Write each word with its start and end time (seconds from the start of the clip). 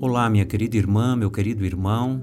Olá, 0.00 0.30
minha 0.30 0.46
querida 0.46 0.76
irmã, 0.76 1.16
meu 1.16 1.28
querido 1.28 1.64
irmão. 1.64 2.22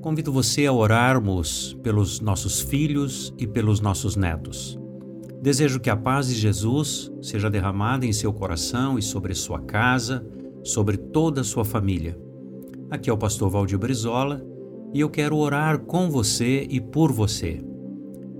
Convido 0.00 0.32
você 0.32 0.64
a 0.64 0.72
orarmos 0.72 1.76
pelos 1.82 2.20
nossos 2.20 2.60
filhos 2.60 3.34
e 3.36 3.48
pelos 3.48 3.80
nossos 3.80 4.14
netos. 4.14 4.78
Desejo 5.42 5.80
que 5.80 5.90
a 5.90 5.96
paz 5.96 6.28
de 6.28 6.34
Jesus 6.34 7.10
seja 7.20 7.50
derramada 7.50 8.06
em 8.06 8.12
seu 8.12 8.32
coração 8.32 8.96
e 8.96 9.02
sobre 9.02 9.34
sua 9.34 9.60
casa, 9.60 10.24
sobre 10.62 10.96
toda 10.96 11.40
a 11.40 11.44
sua 11.44 11.64
família. 11.64 12.16
Aqui 12.88 13.10
é 13.10 13.12
o 13.12 13.18
pastor 13.18 13.50
Valdir 13.50 13.76
Brizola 13.76 14.40
e 14.92 15.00
eu 15.00 15.10
quero 15.10 15.36
orar 15.36 15.80
com 15.80 16.08
você 16.08 16.64
e 16.70 16.80
por 16.80 17.10
você. 17.10 17.60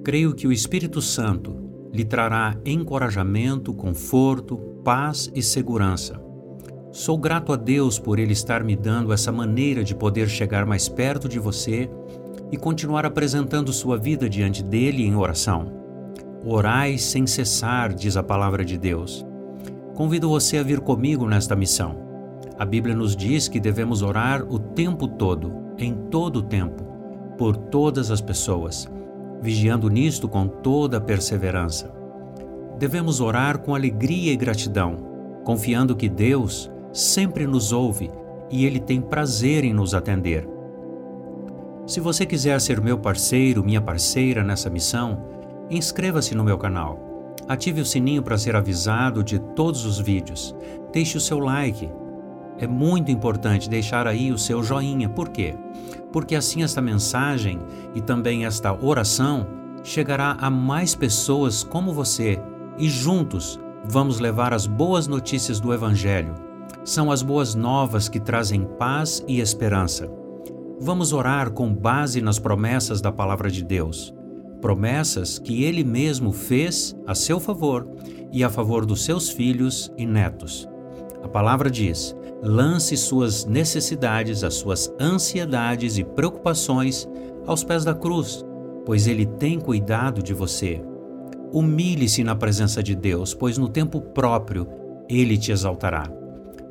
Creio 0.05 0.32
que 0.32 0.46
o 0.46 0.53
Espírito 0.53 1.03
Santo 1.03 1.57
lhe 1.93 2.05
trará 2.05 2.57
encorajamento, 2.64 3.75
conforto, 3.75 4.57
paz 4.85 5.29
e 5.35 5.43
segurança 5.43 6.24
Sou 6.94 7.18
grato 7.18 7.53
a 7.53 7.57
Deus 7.57 7.98
por 7.98 8.21
Ele 8.21 8.32
estar 8.32 8.62
me 8.62 8.76
dando 8.76 9.12
essa 9.12 9.32
maneira 9.32 9.82
de 9.82 9.96
poder 9.96 10.29
chegar 10.29 10.64
mais 10.64 10.89
perto 10.89 11.29
de 11.29 11.40
você 11.40 11.90
e 12.53 12.57
continuar 12.57 13.04
apresentando 13.04 13.72
sua 13.72 13.98
vida 13.98 14.29
diante 14.29 14.62
dele 14.62 15.04
em 15.04 15.17
oração. 15.17 15.72
Orai 16.46 16.96
sem 16.96 17.26
cessar, 17.26 17.93
diz 17.93 18.17
a 18.17 18.22
palavra 18.22 18.64
de 18.64 18.79
Deus. 18.79 19.26
Convido 19.96 20.29
você 20.29 20.57
a 20.57 20.62
vir 20.62 20.79
comigo 20.79 21.26
nesta 21.26 21.57
missão. 21.57 21.96
A 22.57 22.64
Bíblia 22.64 22.95
nos 22.95 23.17
diz 23.17 23.48
que 23.48 23.58
devemos 23.58 24.00
orar 24.00 24.45
o 24.48 24.61
tempo 24.61 25.08
todo, 25.08 25.53
em 25.76 25.95
todo 26.12 26.36
o 26.36 26.42
tempo, 26.42 26.84
por 27.36 27.56
todas 27.56 28.12
as 28.12 28.20
pessoas, 28.20 28.89
vigiando 29.42 29.89
nisto 29.89 30.29
com 30.29 30.46
toda 30.46 30.98
a 30.98 31.00
perseverança. 31.00 31.92
Devemos 32.78 33.20
orar 33.20 33.58
com 33.58 33.75
alegria 33.75 34.33
e 34.33 34.36
gratidão, 34.36 34.95
confiando 35.42 35.97
que 35.97 36.08
Deus 36.08 36.70
sempre 36.94 37.44
nos 37.44 37.73
ouve 37.73 38.09
e 38.48 38.64
Ele 38.64 38.78
tem 38.78 39.00
prazer 39.00 39.64
em 39.64 39.75
nos 39.75 39.95
atender. 39.95 40.48
Se 41.86 41.98
você 41.98 42.25
quiser 42.25 42.61
ser 42.61 42.81
meu 42.81 42.97
parceiro, 42.97 43.64
minha 43.64 43.81
parceira 43.81 44.45
nessa 44.45 44.70
missão, 44.70 45.23
inscreva-se 45.69 46.34
no 46.34 46.45
meu 46.45 46.56
canal. 46.56 47.34
Ative 47.48 47.81
o 47.81 47.84
sininho 47.84 48.23
para 48.23 48.39
ser 48.39 48.55
avisado 48.55 49.25
de 49.25 49.39
todos 49.39 49.84
os 49.84 49.98
vídeos. 49.98 50.55
Deixe 50.92 51.19
o 51.19 51.20
seu 51.20 51.41
like. 51.41 51.91
É 52.59 52.67
muito 52.67 53.11
importante 53.11 53.69
deixar 53.69 54.06
aí 54.06 54.31
o 54.31 54.39
seu 54.39 54.62
joinha. 54.62 55.08
Por 55.08 55.29
quê? 55.29 55.55
Porque 56.12 56.36
assim 56.36 56.62
esta 56.62 56.81
mensagem 56.81 57.58
e 57.92 58.01
também 58.01 58.47
esta 58.47 58.73
oração 58.73 59.47
chegará 59.83 60.36
a 60.41 60.48
mais 60.48 60.95
pessoas 60.95 61.64
como 61.64 61.92
você 61.92 62.41
e 62.79 62.89
juntos 62.89 63.61
vamos 63.84 64.20
levar 64.20 64.55
as 64.55 64.67
boas 64.67 65.06
notícias 65.06 65.61
do 65.61 65.75
Evangelho 65.75 66.54
são 66.85 67.11
as 67.11 67.23
boas 67.23 67.55
novas 67.55 68.09
que 68.09 68.21
trazem 68.21 68.65
paz 68.79 69.25
e 69.27 69.41
esperança. 69.41 70.11
Vamos 70.79 71.13
orar 71.13 71.51
com 71.51 71.73
base 71.73 72.21
nas 72.21 72.39
promessas 72.39 73.01
da 73.01 73.11
Palavra 73.11 73.51
de 73.51 73.65
Deus, 73.65 74.15
promessas 74.61 75.39
que 75.39 75.65
Ele 75.65 75.83
mesmo 75.83 76.31
fez 76.31 76.95
a 77.07 77.15
seu 77.15 77.41
favor 77.41 77.89
e 78.31 78.45
a 78.45 78.51
favor 78.51 78.85
dos 78.85 79.05
seus 79.05 79.31
filhos 79.31 79.91
e 79.97 80.05
netos. 80.05 80.69
A 81.23 81.29
palavra 81.29 81.71
diz: 81.71 82.15
lance 82.43 82.97
suas 82.97 83.47
necessidades, 83.47 84.45
as 84.45 84.55
suas 84.55 84.93
ansiedades 85.01 85.97
e 85.97 86.05
preocupações 86.05 87.09
aos 87.47 87.65
pés 87.65 87.85
da 87.85 87.95
cruz, 87.95 88.45
pois 88.85 89.07
Ele 89.07 89.25
tem 89.25 89.59
cuidado 89.59 90.23
de 90.23 90.35
você. 90.35 90.83
Humilhe-se 91.51 92.23
na 92.25 92.35
presença 92.35 92.83
de 92.83 92.95
Deus, 92.95 93.33
pois 93.33 93.57
no 93.57 93.69
tempo 93.69 94.01
próprio 94.01 94.67
Ele 95.09 95.39
te 95.39 95.53
exaltará. 95.53 96.23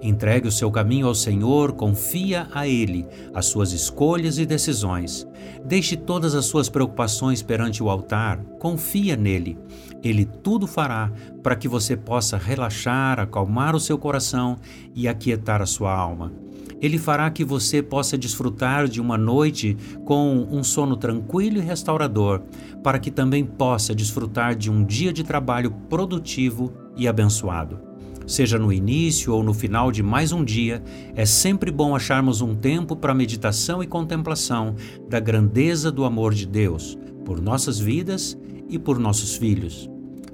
Entregue 0.04 0.50
o 0.50 0.52
seu 0.52 0.70
caminho 0.70 1.08
ao 1.08 1.16
Senhor, 1.16 1.72
confia 1.72 2.46
a 2.54 2.68
Ele 2.68 3.08
as 3.34 3.46
suas 3.46 3.72
escolhas 3.72 4.38
e 4.38 4.46
decisões. 4.46 5.26
Deixe 5.64 5.96
todas 5.96 6.36
as 6.36 6.44
suas 6.44 6.68
preocupações 6.68 7.42
perante 7.42 7.82
o 7.82 7.90
altar, 7.90 8.38
confia 8.60 9.16
nele. 9.16 9.58
Ele 10.04 10.26
tudo 10.26 10.68
fará 10.68 11.10
para 11.42 11.56
que 11.56 11.70
você 11.70 11.96
possa 11.96 12.36
relaxar, 12.38 13.18
acalmar 13.18 13.78
o 13.78 13.80
seu 13.80 13.98
coração 13.98 14.58
e 14.94 15.08
aquietar 15.08 15.62
a 15.62 15.66
sua 15.66 15.96
alma. 15.96 16.34
Ele 16.82 16.98
fará 16.98 17.32
que 17.32 17.46
você 17.46 17.82
possa 17.82 18.18
desfrutar 18.18 18.90
de 18.90 19.00
uma 19.00 19.18
noite 19.18 19.78
com 20.04 20.46
um 20.52 20.66
sono 20.66 20.98
tranquilo 20.98 21.60
e 21.60 21.62
restaurador, 21.62 22.42
para 22.84 23.00
que 23.00 23.10
também 23.10 23.46
possa 23.46 23.96
desfrutar 23.96 24.54
de 24.54 24.70
um 24.70 24.84
dia 24.84 25.14
de 25.14 25.24
trabalho 25.24 25.72
produtivo 25.88 26.74
e 26.98 27.08
abençoado. 27.08 27.93
Seja 28.26 28.58
no 28.58 28.72
início 28.72 29.34
ou 29.34 29.44
no 29.44 29.54
final 29.54 29.92
de 29.92 30.02
mais 30.02 30.32
um 30.32 30.44
dia, 30.44 30.82
é 31.16 31.26
sempre 31.26 31.72
bom 31.72 31.96
acharmos 31.96 32.42
um 32.42 32.56
tempo 32.56 32.96
para 32.96 33.14
meditação 33.14 33.84
e 33.84 33.88
contemplação 33.88 34.76
da 35.10 35.20
grandeza 35.20 35.92
do 35.92 36.06
amor 36.06 36.34
de 36.34 36.46
Deus 36.46 36.98
por 37.26 37.42
nossas 37.42 37.80
vidas 37.80 38.38
e 38.70 38.80
por 38.80 38.98
nossos 38.98 39.36
filhos. 39.36 39.90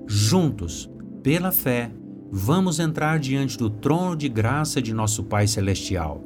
Juntos, 0.08 0.90
pela 1.24 1.52
fé, 1.52 1.92
vamos 2.32 2.80
entrar 2.80 3.20
diante 3.20 3.58
do 3.58 3.70
trono 3.70 4.16
de 4.16 4.30
graça 4.30 4.82
de 4.82 4.94
nosso 4.94 5.24
Pai 5.24 5.48
Celestial. 5.48 6.24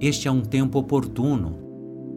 Este 0.00 0.28
é 0.28 0.30
um 0.30 0.42
tempo 0.42 0.78
oportuno, 0.78 1.58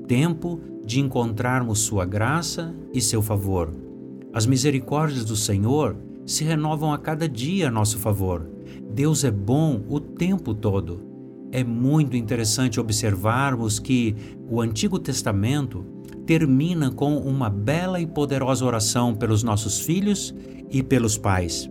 tempo 0.08 0.59
de 0.85 1.00
encontrarmos 1.00 1.79
Sua 1.79 2.06
graça 2.06 2.75
e 2.94 3.02
seu 3.02 3.22
favor. 3.22 3.73
As 4.34 4.46
misericórdias 4.46 5.25
do 5.25 5.35
Senhor 5.35 5.96
se 6.31 6.43
renovam 6.43 6.93
a 6.93 6.97
cada 6.97 7.27
dia 7.27 7.67
a 7.67 7.71
nosso 7.71 7.97
favor. 7.99 8.47
Deus 8.93 9.23
é 9.23 9.31
bom 9.31 9.81
o 9.87 9.99
tempo 9.99 10.53
todo. 10.53 11.09
É 11.51 11.63
muito 11.63 12.15
interessante 12.15 12.79
observarmos 12.79 13.77
que 13.77 14.15
o 14.49 14.61
Antigo 14.61 14.97
Testamento 14.97 15.85
termina 16.25 16.89
com 16.89 17.17
uma 17.17 17.49
bela 17.49 17.99
e 17.99 18.07
poderosa 18.07 18.65
oração 18.65 19.13
pelos 19.13 19.43
nossos 19.43 19.79
filhos 19.79 20.33
e 20.69 20.81
pelos 20.81 21.17
pais. 21.17 21.69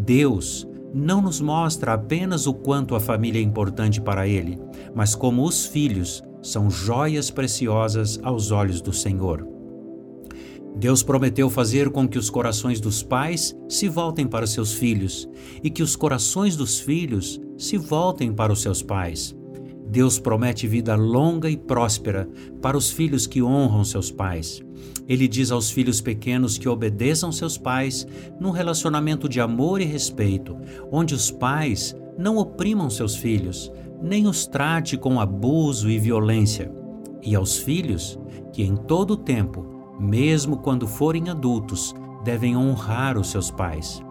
Deus 0.00 0.66
não 0.92 1.22
nos 1.22 1.40
mostra 1.40 1.94
apenas 1.94 2.46
o 2.46 2.52
quanto 2.52 2.96
a 2.96 3.00
família 3.00 3.38
é 3.38 3.42
importante 3.42 4.00
para 4.00 4.26
Ele, 4.26 4.58
mas 4.94 5.14
como 5.14 5.44
os 5.44 5.64
filhos 5.64 6.22
são 6.42 6.68
joias 6.68 7.30
preciosas 7.30 8.18
aos 8.22 8.50
olhos 8.50 8.80
do 8.80 8.92
Senhor. 8.92 9.61
Deus 10.74 11.02
prometeu 11.02 11.50
fazer 11.50 11.90
com 11.90 12.08
que 12.08 12.18
os 12.18 12.30
corações 12.30 12.80
dos 12.80 13.02
pais 13.02 13.54
se 13.68 13.88
voltem 13.88 14.26
para 14.26 14.46
seus 14.46 14.72
filhos 14.72 15.28
e 15.62 15.70
que 15.70 15.82
os 15.82 15.94
corações 15.94 16.56
dos 16.56 16.80
filhos 16.80 17.40
se 17.56 17.76
voltem 17.76 18.32
para 18.32 18.52
os 18.52 18.62
seus 18.62 18.82
pais. 18.82 19.36
Deus 19.86 20.18
promete 20.18 20.66
vida 20.66 20.94
longa 20.94 21.50
e 21.50 21.56
próspera 21.56 22.26
para 22.62 22.78
os 22.78 22.90
filhos 22.90 23.26
que 23.26 23.42
honram 23.42 23.84
seus 23.84 24.10
pais. 24.10 24.62
Ele 25.06 25.28
diz 25.28 25.50
aos 25.50 25.70
filhos 25.70 26.00
pequenos 26.00 26.56
que 26.56 26.68
obedeçam 26.68 27.30
seus 27.30 27.58
pais 27.58 28.06
num 28.40 28.50
relacionamento 28.50 29.28
de 29.28 29.38
amor 29.38 29.82
e 29.82 29.84
respeito, 29.84 30.56
onde 30.90 31.14
os 31.14 31.30
pais 31.30 31.94
não 32.18 32.38
oprimam 32.38 32.88
seus 32.88 33.14
filhos, 33.14 33.70
nem 34.02 34.26
os 34.26 34.46
trate 34.46 34.96
com 34.96 35.20
abuso 35.20 35.90
e 35.90 35.98
violência. 35.98 36.72
E 37.22 37.34
aos 37.34 37.58
filhos 37.58 38.18
que 38.50 38.62
em 38.62 38.74
todo 38.74 39.12
o 39.12 39.16
tempo 39.16 39.71
mesmo 40.02 40.56
quando 40.56 40.86
forem 40.88 41.30
adultos, 41.30 41.94
devem 42.24 42.56
honrar 42.56 43.16
os 43.16 43.30
seus 43.30 43.50
pais. 43.50 44.02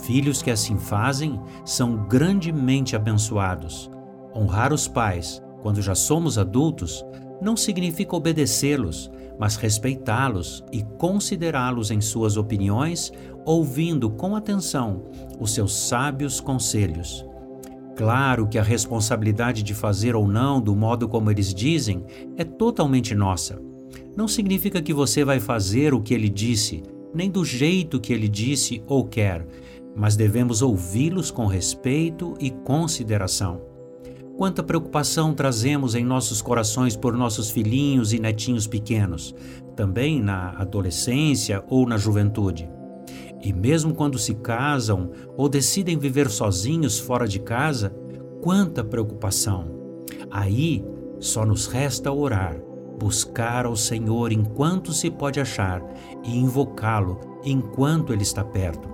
Filhos 0.00 0.42
que 0.42 0.50
assim 0.50 0.78
fazem 0.78 1.38
são 1.64 2.06
grandemente 2.08 2.96
abençoados. 2.96 3.90
Honrar 4.34 4.72
os 4.72 4.88
pais, 4.88 5.42
quando 5.60 5.82
já 5.82 5.94
somos 5.94 6.38
adultos, 6.38 7.04
não 7.42 7.56
significa 7.56 8.16
obedecê-los, 8.16 9.10
mas 9.38 9.56
respeitá-los 9.56 10.64
e 10.72 10.82
considerá-los 10.98 11.90
em 11.90 12.00
suas 12.00 12.36
opiniões, 12.36 13.12
ouvindo 13.44 14.08
com 14.10 14.34
atenção 14.34 15.04
os 15.38 15.52
seus 15.52 15.74
sábios 15.74 16.40
conselhos. 16.40 17.24
Claro 17.96 18.48
que 18.48 18.58
a 18.58 18.62
responsabilidade 18.62 19.62
de 19.62 19.74
fazer 19.74 20.16
ou 20.16 20.26
não 20.26 20.60
do 20.60 20.74
modo 20.74 21.08
como 21.08 21.30
eles 21.30 21.52
dizem 21.54 22.04
é 22.36 22.44
totalmente 22.44 23.14
nossa 23.14 23.73
não 24.16 24.28
significa 24.28 24.80
que 24.80 24.92
você 24.92 25.24
vai 25.24 25.40
fazer 25.40 25.92
o 25.92 26.00
que 26.00 26.14
ele 26.14 26.28
disse, 26.28 26.82
nem 27.14 27.30
do 27.30 27.44
jeito 27.44 28.00
que 28.00 28.12
ele 28.12 28.28
disse 28.28 28.82
ou 28.86 29.04
quer, 29.04 29.46
mas 29.94 30.16
devemos 30.16 30.62
ouvi-los 30.62 31.30
com 31.30 31.46
respeito 31.46 32.34
e 32.40 32.50
consideração. 32.50 33.60
Quanta 34.36 34.64
preocupação 34.64 35.32
trazemos 35.32 35.94
em 35.94 36.04
nossos 36.04 36.42
corações 36.42 36.96
por 36.96 37.16
nossos 37.16 37.50
filhinhos 37.50 38.12
e 38.12 38.18
netinhos 38.18 38.66
pequenos, 38.66 39.34
também 39.76 40.20
na 40.20 40.50
adolescência 40.58 41.62
ou 41.68 41.86
na 41.86 41.96
juventude. 41.96 42.68
E 43.40 43.52
mesmo 43.52 43.94
quando 43.94 44.18
se 44.18 44.34
casam 44.34 45.10
ou 45.36 45.48
decidem 45.48 45.96
viver 45.96 46.28
sozinhos 46.30 46.98
fora 46.98 47.28
de 47.28 47.38
casa, 47.38 47.94
quanta 48.40 48.82
preocupação! 48.82 49.66
Aí 50.30 50.84
só 51.20 51.44
nos 51.46 51.66
resta 51.66 52.10
orar 52.10 52.60
buscar 52.98 53.66
ao 53.66 53.76
Senhor 53.76 54.32
enquanto 54.32 54.92
se 54.92 55.10
pode 55.10 55.40
achar 55.40 55.82
e 56.22 56.38
invocá-lo 56.38 57.20
enquanto 57.44 58.12
ele 58.12 58.22
está 58.22 58.44
perto. 58.44 58.88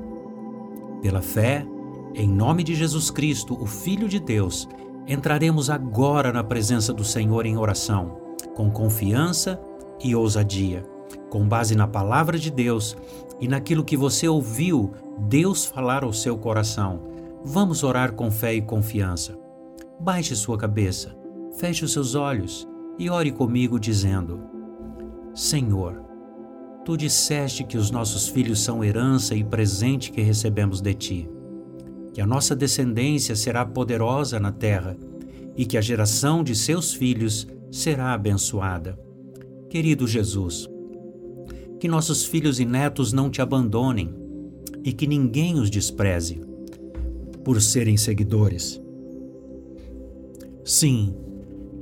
Pela 1.02 1.22
fé, 1.22 1.66
em 2.14 2.28
nome 2.28 2.62
de 2.62 2.74
Jesus 2.74 3.10
Cristo, 3.10 3.56
o 3.60 3.66
Filho 3.66 4.08
de 4.08 4.18
Deus, 4.18 4.68
entraremos 5.06 5.70
agora 5.70 6.32
na 6.32 6.42
presença 6.42 6.92
do 6.92 7.04
Senhor 7.04 7.46
em 7.46 7.56
oração, 7.56 8.18
com 8.54 8.70
confiança 8.70 9.60
e 10.02 10.14
ousadia, 10.14 10.84
com 11.28 11.46
base 11.46 11.74
na 11.74 11.86
palavra 11.86 12.38
de 12.38 12.50
Deus 12.50 12.96
e 13.40 13.48
naquilo 13.48 13.84
que 13.84 13.96
você 13.96 14.28
ouviu 14.28 14.92
Deus 15.18 15.64
falar 15.64 16.04
ao 16.04 16.12
seu 16.12 16.36
coração. 16.36 17.02
Vamos 17.44 17.82
orar 17.82 18.12
com 18.12 18.30
fé 18.30 18.54
e 18.54 18.60
confiança. 18.60 19.38
Baixe 19.98 20.36
sua 20.36 20.58
cabeça, 20.58 21.16
feche 21.56 21.84
os 21.84 21.92
seus 21.92 22.14
olhos 22.14 22.69
e 23.00 23.08
ore 23.08 23.32
comigo, 23.32 23.80
dizendo: 23.80 24.38
Senhor, 25.34 26.04
tu 26.84 26.98
disseste 26.98 27.64
que 27.64 27.78
os 27.78 27.90
nossos 27.90 28.28
filhos 28.28 28.60
são 28.60 28.84
herança 28.84 29.34
e 29.34 29.42
presente 29.42 30.12
que 30.12 30.20
recebemos 30.20 30.82
de 30.82 30.92
ti, 30.92 31.30
que 32.12 32.20
a 32.20 32.26
nossa 32.26 32.54
descendência 32.54 33.34
será 33.34 33.64
poderosa 33.64 34.38
na 34.38 34.52
terra 34.52 34.98
e 35.56 35.64
que 35.64 35.78
a 35.78 35.80
geração 35.80 36.44
de 36.44 36.54
seus 36.54 36.92
filhos 36.92 37.48
será 37.72 38.12
abençoada. 38.12 38.98
Querido 39.70 40.06
Jesus, 40.06 40.68
que 41.78 41.88
nossos 41.88 42.26
filhos 42.26 42.60
e 42.60 42.66
netos 42.66 43.14
não 43.14 43.30
te 43.30 43.40
abandonem 43.40 44.14
e 44.84 44.92
que 44.92 45.06
ninguém 45.06 45.58
os 45.58 45.70
despreze 45.70 46.42
por 47.42 47.62
serem 47.62 47.96
seguidores. 47.96 48.78
Sim, 50.62 51.14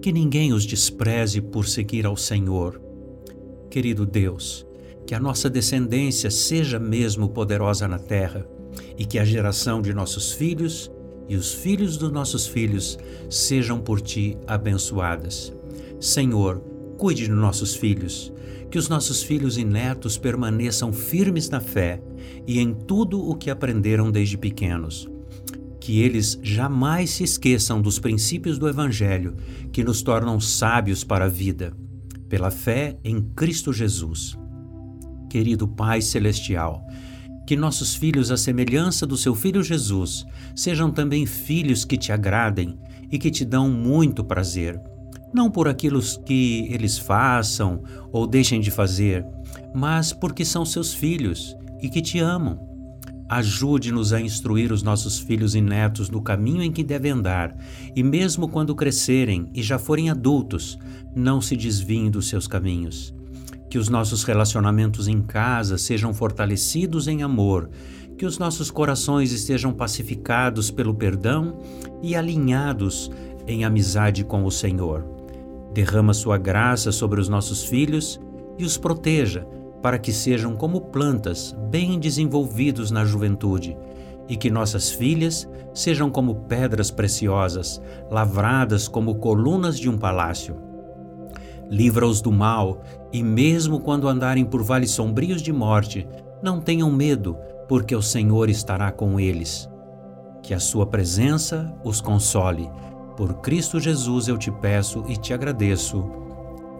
que 0.08 0.12
ninguém 0.12 0.54
os 0.54 0.64
despreze 0.64 1.38
por 1.38 1.66
seguir 1.66 2.06
ao 2.06 2.16
Senhor. 2.16 2.80
Querido 3.68 4.06
Deus, 4.06 4.66
que 5.06 5.14
a 5.14 5.20
nossa 5.20 5.50
descendência 5.50 6.30
seja 6.30 6.78
mesmo 6.78 7.28
poderosa 7.28 7.86
na 7.86 7.98
terra 7.98 8.48
e 8.96 9.04
que 9.04 9.18
a 9.18 9.24
geração 9.26 9.82
de 9.82 9.92
nossos 9.92 10.32
filhos 10.32 10.90
e 11.28 11.36
os 11.36 11.52
filhos 11.52 11.98
dos 11.98 12.10
nossos 12.10 12.46
filhos 12.46 12.98
sejam 13.28 13.78
por 13.78 14.00
ti 14.00 14.38
abençoadas. 14.46 15.54
Senhor, 16.00 16.60
cuide 16.96 17.24
de 17.26 17.30
nossos 17.30 17.74
filhos, 17.74 18.32
que 18.70 18.78
os 18.78 18.88
nossos 18.88 19.22
filhos 19.22 19.58
e 19.58 19.64
netos 19.64 20.16
permaneçam 20.16 20.90
firmes 20.90 21.50
na 21.50 21.60
fé 21.60 22.00
e 22.46 22.58
em 22.58 22.72
tudo 22.72 23.20
o 23.20 23.34
que 23.34 23.50
aprenderam 23.50 24.10
desde 24.10 24.38
pequenos. 24.38 25.06
Que 25.88 26.02
eles 26.02 26.38
jamais 26.42 27.08
se 27.08 27.24
esqueçam 27.24 27.80
dos 27.80 27.98
princípios 27.98 28.58
do 28.58 28.68
Evangelho 28.68 29.34
que 29.72 29.82
nos 29.82 30.02
tornam 30.02 30.38
sábios 30.38 31.02
para 31.02 31.24
a 31.24 31.28
vida, 31.28 31.74
pela 32.28 32.50
fé 32.50 32.98
em 33.02 33.22
Cristo 33.34 33.72
Jesus. 33.72 34.36
Querido 35.30 35.66
Pai 35.66 36.02
Celestial, 36.02 36.86
que 37.46 37.56
nossos 37.56 37.94
filhos, 37.94 38.30
à 38.30 38.36
semelhança 38.36 39.06
do 39.06 39.16
seu 39.16 39.34
Filho 39.34 39.62
Jesus, 39.62 40.26
sejam 40.54 40.90
também 40.90 41.24
filhos 41.24 41.86
que 41.86 41.96
te 41.96 42.12
agradem 42.12 42.78
e 43.10 43.18
que 43.18 43.30
te 43.30 43.42
dão 43.42 43.70
muito 43.70 44.22
prazer 44.22 44.78
não 45.32 45.50
por 45.50 45.68
aquilo 45.68 46.00
que 46.24 46.68
eles 46.70 46.98
façam 46.98 47.82
ou 48.12 48.26
deixem 48.26 48.60
de 48.60 48.70
fazer, 48.70 49.26
mas 49.74 50.10
porque 50.10 50.42
são 50.42 50.66
seus 50.66 50.92
filhos 50.92 51.56
e 51.82 51.88
que 51.90 52.00
te 52.00 52.18
amam. 52.18 52.77
Ajude-nos 53.28 54.14
a 54.14 54.20
instruir 54.20 54.72
os 54.72 54.82
nossos 54.82 55.18
filhos 55.18 55.54
e 55.54 55.60
netos 55.60 56.08
no 56.08 56.22
caminho 56.22 56.62
em 56.62 56.72
que 56.72 56.82
devem 56.82 57.12
andar, 57.12 57.54
e 57.94 58.02
mesmo 58.02 58.48
quando 58.48 58.74
crescerem 58.74 59.50
e 59.54 59.62
já 59.62 59.78
forem 59.78 60.08
adultos, 60.08 60.78
não 61.14 61.38
se 61.38 61.54
desviem 61.54 62.10
dos 62.10 62.26
seus 62.26 62.46
caminhos. 62.46 63.14
Que 63.68 63.76
os 63.76 63.90
nossos 63.90 64.24
relacionamentos 64.24 65.08
em 65.08 65.20
casa 65.20 65.76
sejam 65.76 66.14
fortalecidos 66.14 67.06
em 67.06 67.22
amor, 67.22 67.68
que 68.16 68.24
os 68.24 68.38
nossos 68.38 68.70
corações 68.70 69.30
estejam 69.30 69.74
pacificados 69.74 70.70
pelo 70.70 70.94
perdão 70.94 71.60
e 72.02 72.16
alinhados 72.16 73.10
em 73.46 73.62
amizade 73.62 74.24
com 74.24 74.44
o 74.44 74.50
Senhor. 74.50 75.04
Derrama 75.74 76.14
sua 76.14 76.38
graça 76.38 76.90
sobre 76.90 77.20
os 77.20 77.28
nossos 77.28 77.62
filhos 77.62 78.18
e 78.58 78.64
os 78.64 78.78
proteja 78.78 79.46
para 79.82 79.98
que 79.98 80.12
sejam 80.12 80.56
como 80.56 80.80
plantas 80.80 81.56
bem 81.70 81.98
desenvolvidos 81.98 82.90
na 82.90 83.04
juventude 83.04 83.76
e 84.28 84.36
que 84.36 84.50
nossas 84.50 84.90
filhas 84.90 85.48
sejam 85.72 86.10
como 86.10 86.34
pedras 86.34 86.90
preciosas, 86.90 87.80
lavradas 88.10 88.88
como 88.88 89.16
colunas 89.16 89.78
de 89.78 89.88
um 89.88 89.96
palácio. 89.96 90.56
Livra-os 91.70 92.20
do 92.20 92.32
mal 92.32 92.82
e, 93.12 93.22
mesmo 93.22 93.80
quando 93.80 94.08
andarem 94.08 94.44
por 94.44 94.62
vales 94.62 94.90
sombrios 94.90 95.42
de 95.42 95.52
morte, 95.52 96.06
não 96.42 96.60
tenham 96.60 96.90
medo, 96.90 97.36
porque 97.68 97.94
o 97.94 98.02
Senhor 98.02 98.48
estará 98.48 98.90
com 98.90 99.18
eles. 99.20 99.68
Que 100.42 100.54
a 100.54 100.60
Sua 100.60 100.86
presença 100.86 101.74
os 101.84 102.00
console 102.00 102.70
por 103.18 103.34
Cristo 103.40 103.80
Jesus 103.80 104.28
eu 104.28 104.38
te 104.38 104.48
peço 104.48 105.04
e 105.08 105.16
te 105.16 105.34
agradeço. 105.34 106.08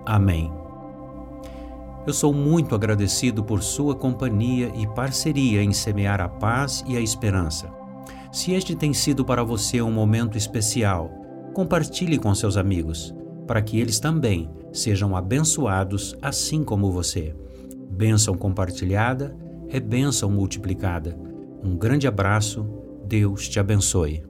Amém. 0.07 0.58
Eu 2.09 2.15
sou 2.15 2.33
muito 2.33 2.75
agradecido 2.75 3.45
por 3.45 3.63
sua 3.63 3.95
companhia 3.95 4.73
e 4.75 4.87
parceria 4.87 5.63
em 5.63 5.75
semear 5.75 6.23
a 6.23 6.27
paz 6.27 6.83
e 6.89 6.97
a 6.97 7.01
esperança. 7.03 7.71
Se 8.33 8.53
este 8.53 8.75
tem 8.75 8.95
sido 8.95 9.27
para 9.27 9.45
você 9.45 9.83
um 9.83 9.93
momento 9.93 10.39
especial, 10.39 11.11
compartilhe 11.53 12.17
com 12.17 12.35
seus 12.35 12.57
amigos, 12.57 13.15
para 13.47 13.61
que 13.61 13.79
eles 13.79 14.01
também 14.01 14.49
sejam 14.73 15.15
abençoados 15.15 16.17
assim 16.23 16.65
como 16.65 16.91
você. 16.91 17.37
Bênção 17.91 18.35
compartilhada 18.39 19.37
é 19.69 19.79
bênção 19.79 20.31
multiplicada. 20.31 21.15
Um 21.63 21.77
grande 21.77 22.07
abraço, 22.07 22.67
Deus 23.07 23.51
te 23.51 23.61
abençoe. 23.61 24.28